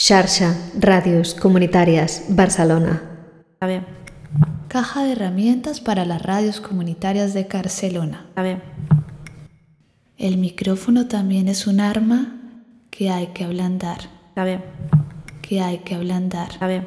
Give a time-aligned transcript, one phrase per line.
[0.00, 3.02] Xarxa Radios Comunitarias Barcelona.
[3.58, 3.84] A ver.
[4.68, 8.26] Caja de herramientas para las radios comunitarias de Barcelona.
[8.36, 8.62] A ver.
[10.16, 12.40] El micrófono también es un arma
[12.90, 13.98] que hay que ablandar.
[14.36, 14.62] A ver.
[15.42, 16.50] Que hay que ablandar.
[16.60, 16.86] A ver.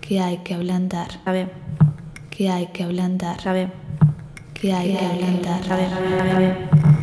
[0.00, 1.20] Que hay que ablandar.
[1.26, 1.52] A ver.
[2.30, 3.46] Que hay que ablandar.
[3.46, 3.70] A ver.
[4.54, 5.70] Que hay que ablandar.
[5.70, 5.92] A ver.
[5.92, 6.30] A ver.
[6.30, 6.99] A ver.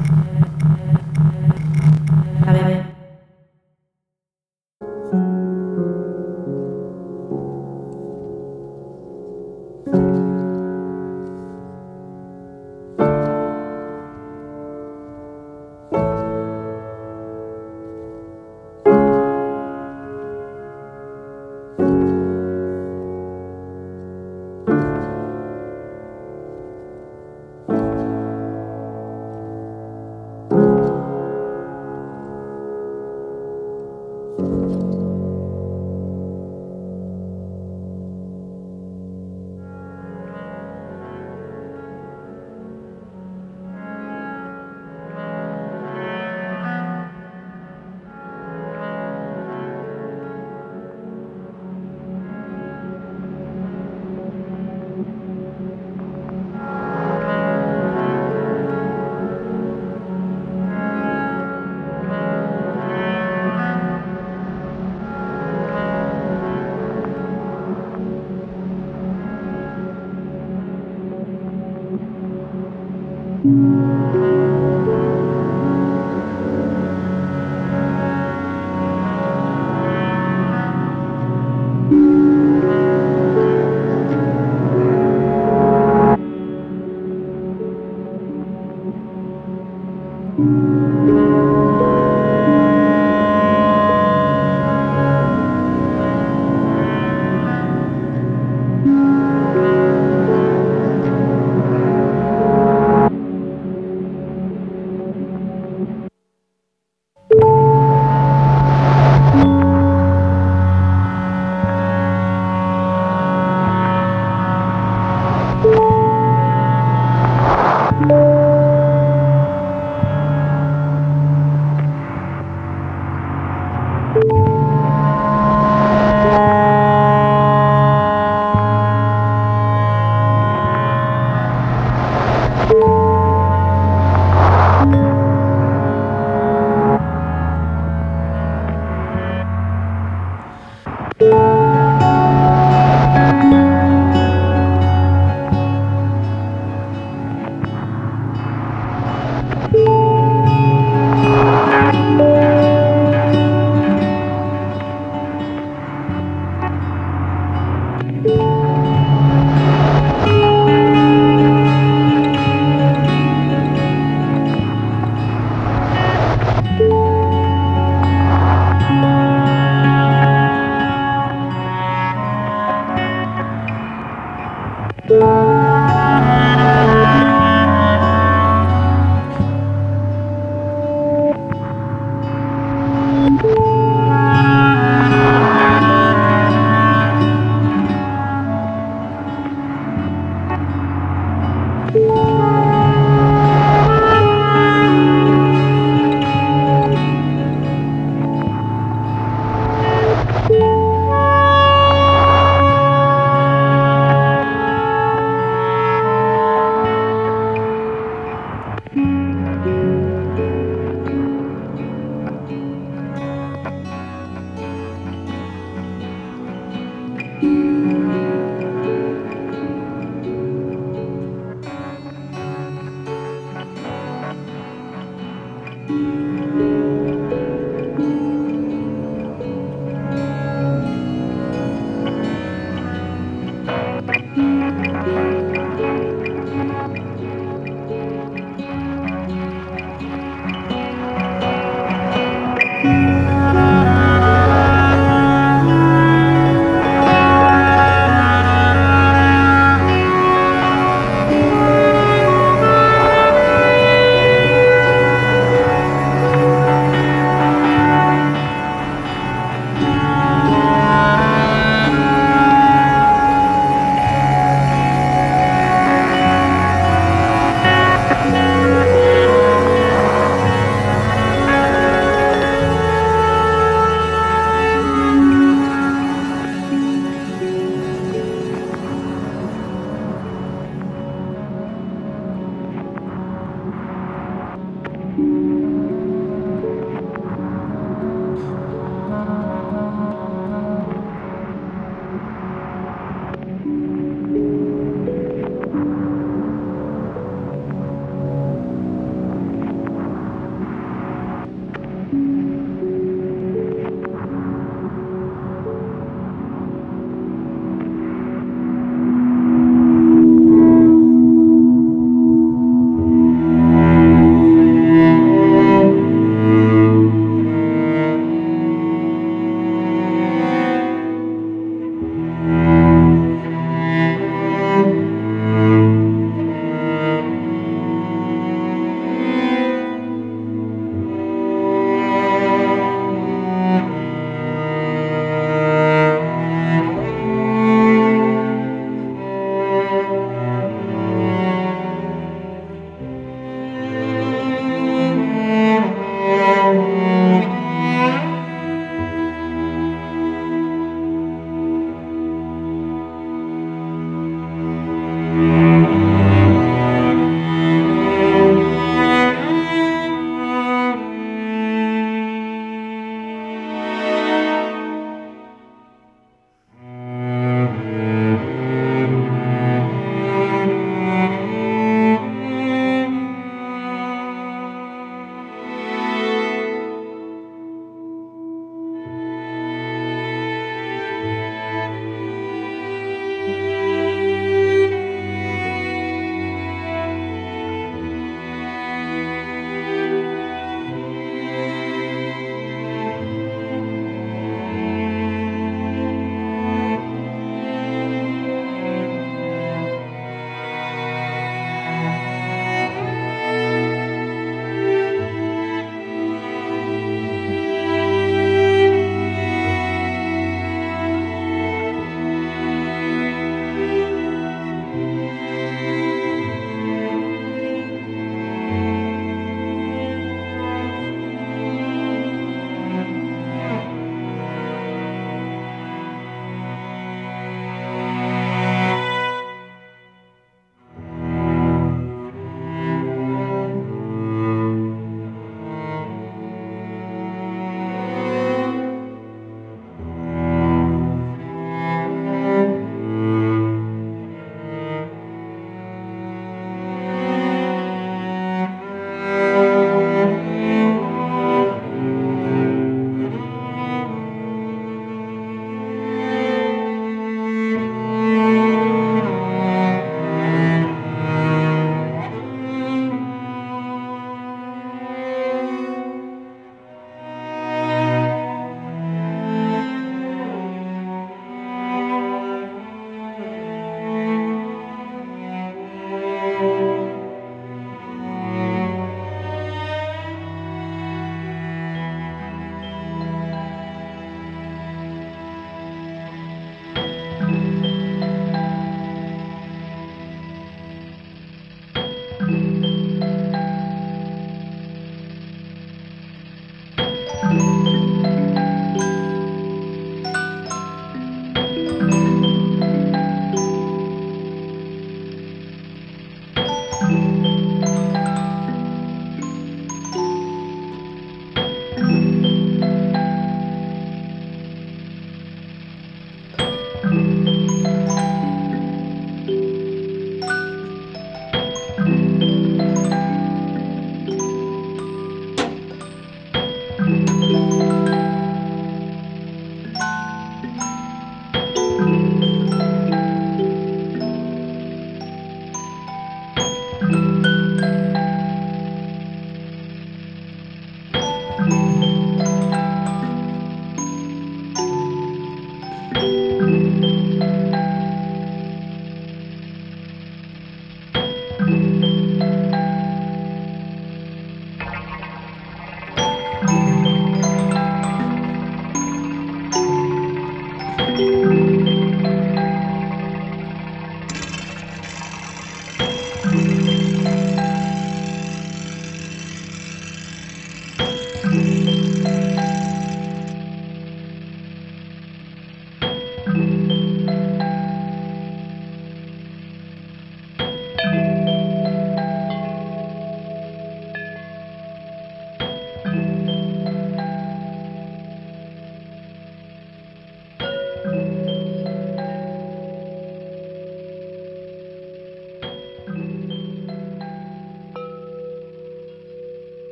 [175.08, 175.47] Bye.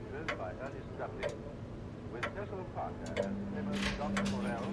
[0.00, 1.34] adventures by Ernest Dudley,
[2.12, 3.14] with special partner
[3.52, 4.24] Clement Dr.
[4.30, 4.66] Morell,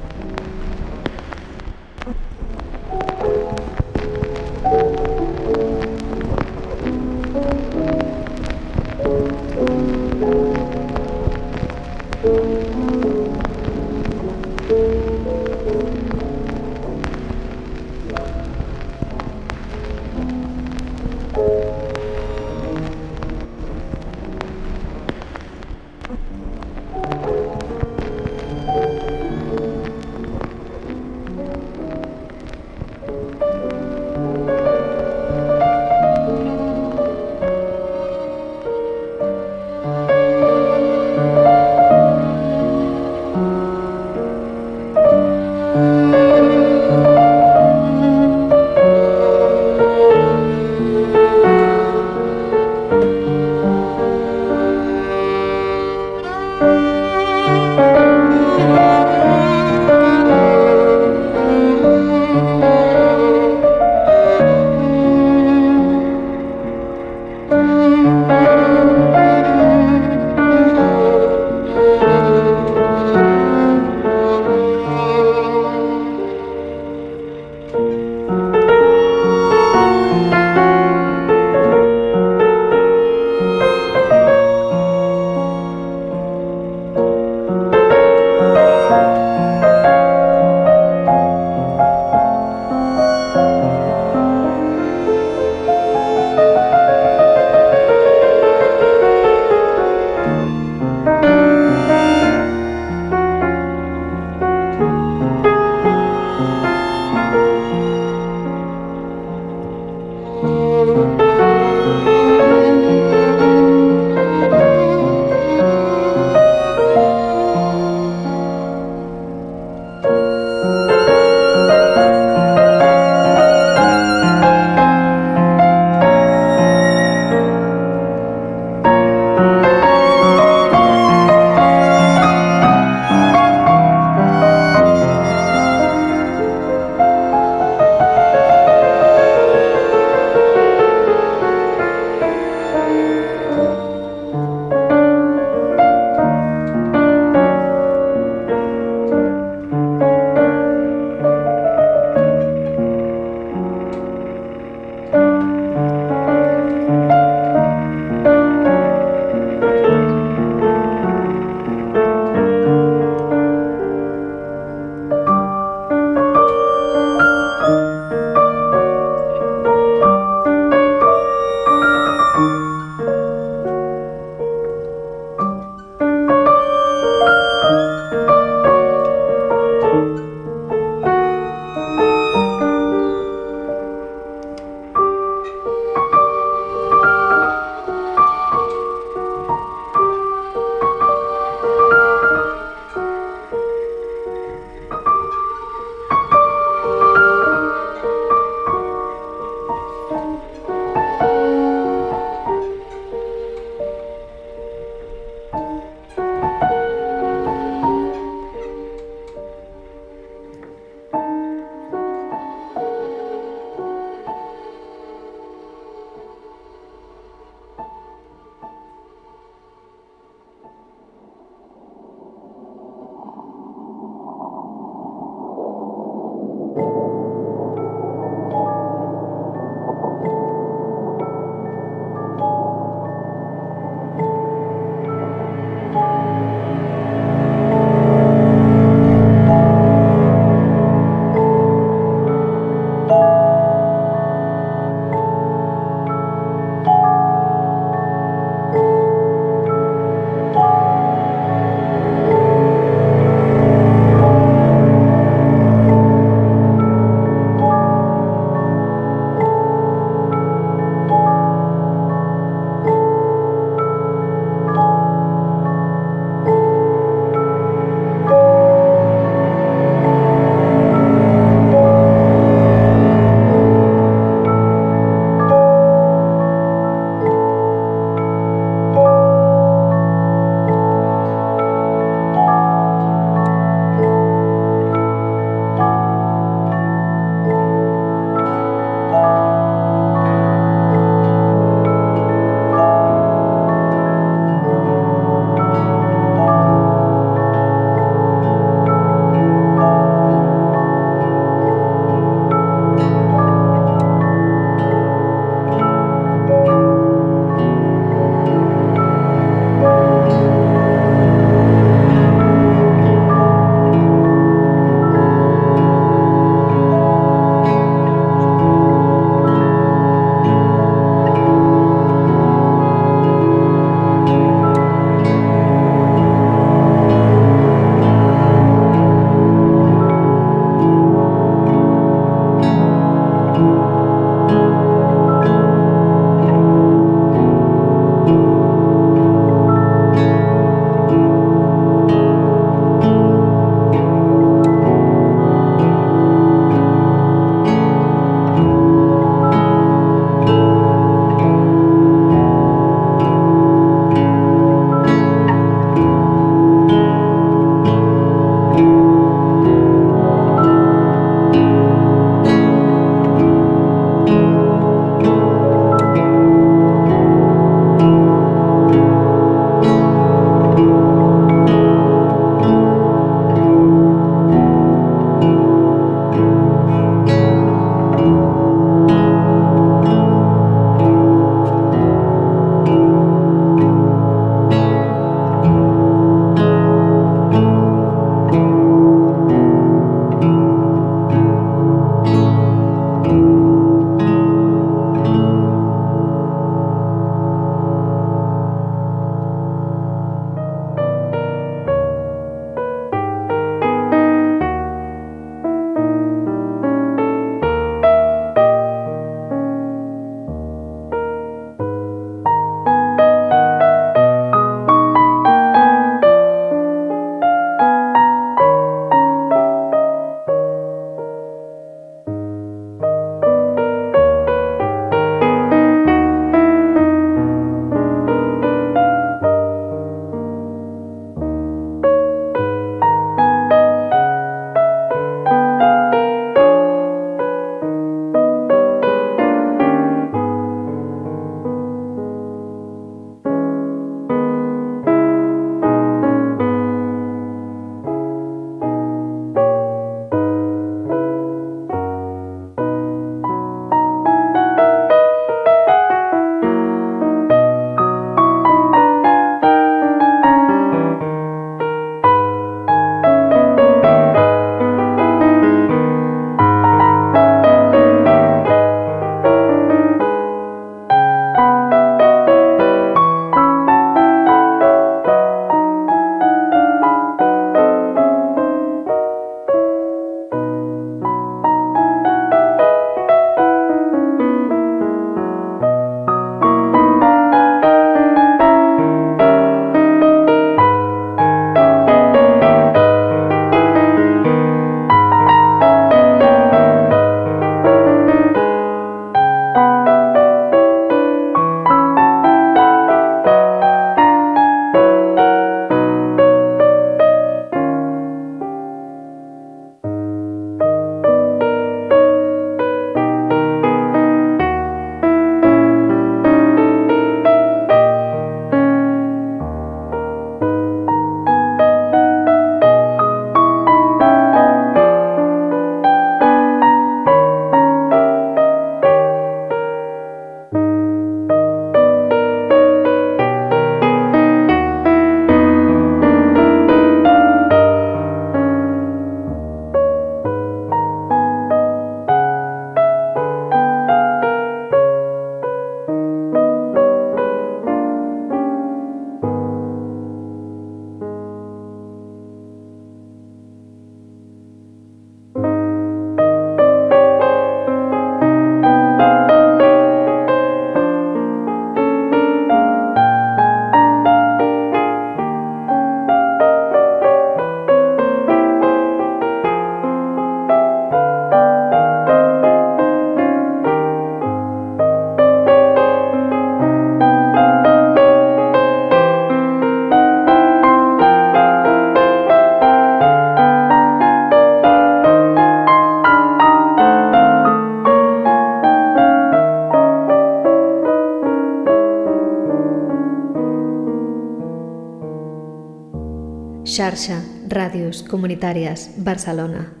[598.23, 600.00] Comunitàries Barcelona.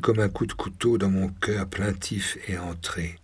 [0.00, 3.18] Comme un coup de couteau dans mon cœur plaintif est entré,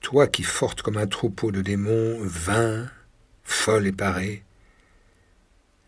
[0.00, 2.90] toi qui forte comme un troupeau de démons, vain,
[3.44, 4.42] folle et parée,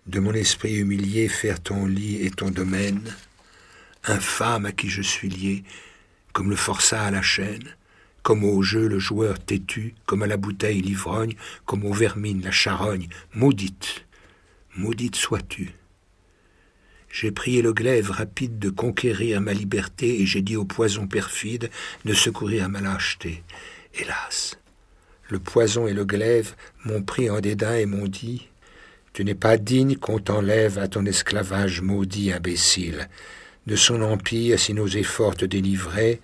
[0.07, 3.03] de mon esprit humilié faire ton lit et ton domaine,
[4.05, 5.65] infâme à qui je suis lié,
[6.33, 7.65] comme le forçat à la chaîne,
[8.23, 11.35] comme au jeu le joueur têtu, comme à la bouteille l'ivrogne,
[11.65, 14.05] comme aux vermines la charogne, maudite,
[14.77, 15.75] maudite sois-tu.
[17.15, 21.71] J'ai prié le glaive rapide de conquérir ma liberté et j'ai dit au poison perfide
[22.05, 23.45] de secourir ma lâcheté.
[23.97, 24.59] Hélas,
[25.29, 28.49] le poison et le glaive m'ont pris en dédain et m'ont dit
[29.13, 33.09] Tu n'es pas digne qu'on t'enlève à ton esclavage maudit imbécile.
[33.69, 36.21] De son empire, si nos efforts te délivraient,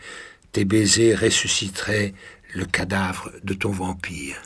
[0.50, 2.14] tes baisers ressusciteraient
[2.52, 4.42] le cadavre de ton vampire.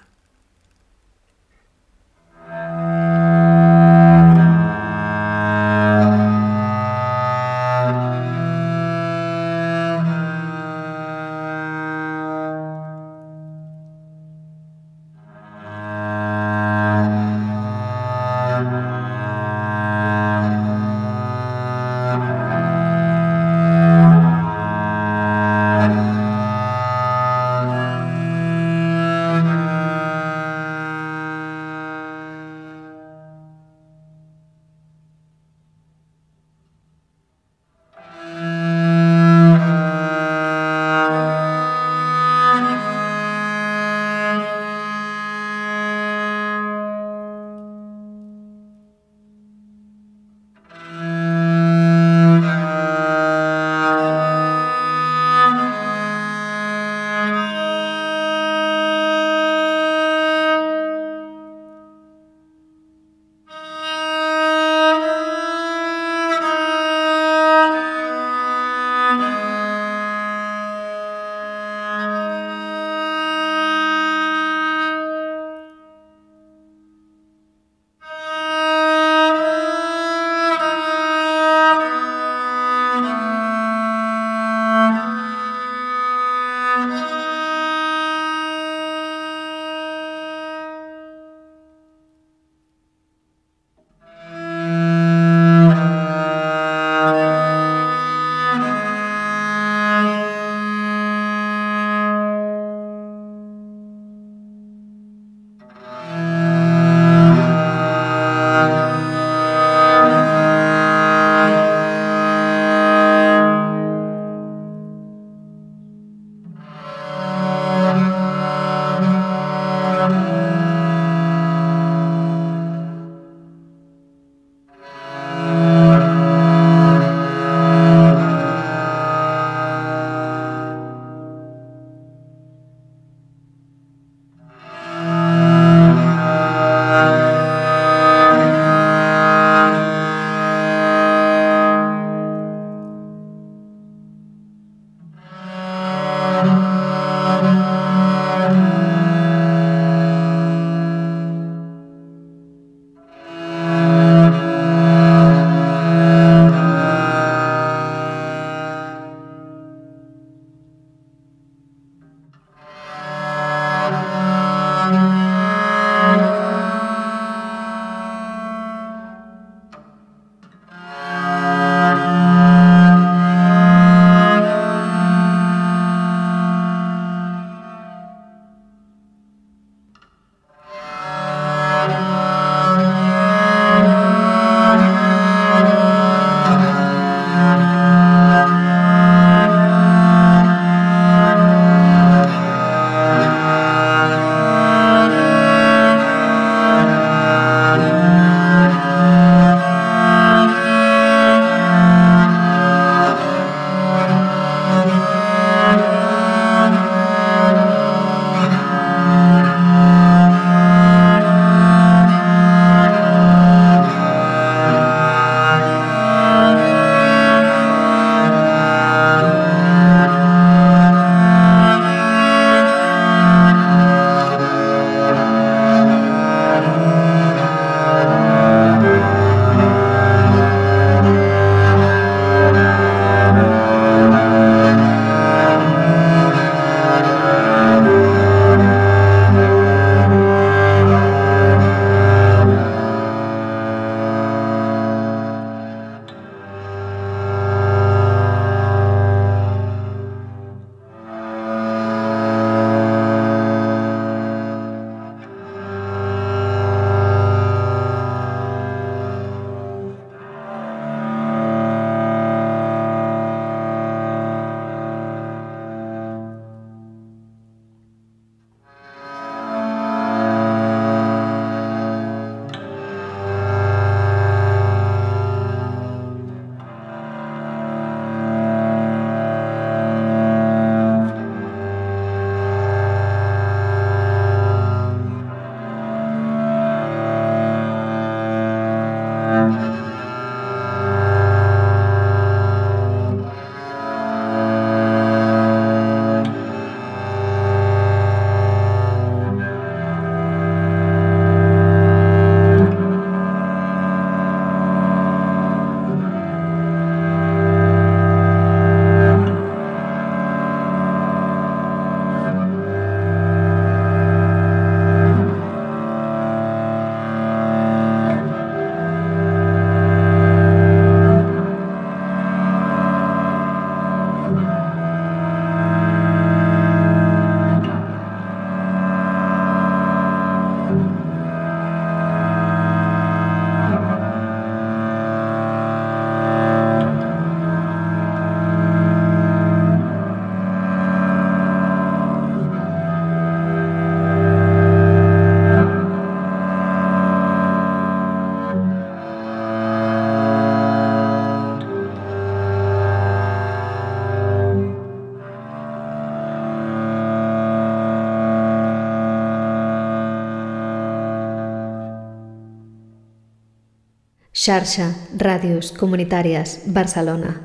[364.45, 367.40] Xarxa Ràdios Comunitàries Barcelona.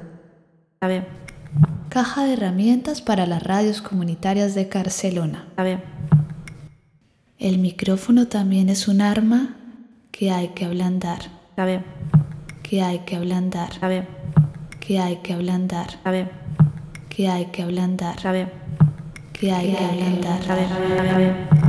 [0.73, 1.05] Está bien,
[1.87, 5.45] Caja de herramientas para las radios comunitarias de Barcelona.
[5.47, 5.81] está bien,
[7.37, 9.55] El micrófono también es un arma
[10.11, 11.21] que hay que ablandar,
[11.51, 11.85] está bien,
[12.63, 14.05] que hay que ablandar, está bien,
[14.81, 16.29] que hay que ablandar, está bien,
[17.07, 18.49] que hay que ablandar, está bien,
[19.31, 20.39] que hay que ablandar.
[20.41, 21.68] está bien, está bien, está bien.